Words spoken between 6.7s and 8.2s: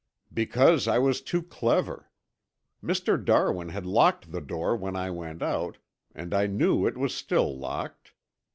it was still locked.